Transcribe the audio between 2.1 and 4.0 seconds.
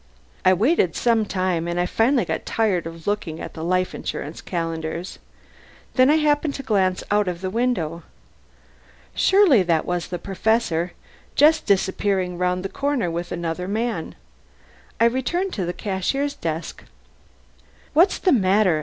I got tired of looking at the Life